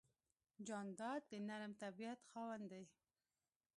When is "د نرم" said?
1.31-1.71